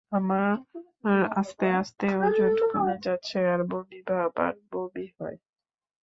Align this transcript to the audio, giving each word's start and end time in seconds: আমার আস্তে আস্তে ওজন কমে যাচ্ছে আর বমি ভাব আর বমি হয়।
আমার 0.11 0.49
আস্তে 1.35 1.67
আস্তে 1.81 2.07
ওজন 2.17 2.53
কমে 2.71 2.95
যাচ্ছে 3.05 3.37
আর 3.53 3.61
বমি 3.71 3.99
ভাব 4.07 4.31
আর 4.37 4.55
বমি 4.71 5.07
হয়। 5.17 5.37